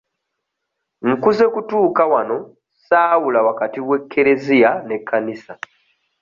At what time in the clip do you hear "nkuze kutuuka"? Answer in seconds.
1.09-2.03